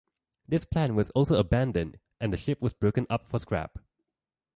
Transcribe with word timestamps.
This 0.47 0.65
plan 0.65 0.95
was 0.95 1.11
also 1.11 1.37
abandoned, 1.37 1.99
and 2.19 2.33
the 2.33 2.37
ship 2.37 2.59
was 2.59 2.73
broken 2.73 3.05
up 3.07 3.27
for 3.27 3.37
scrap. 3.37 3.77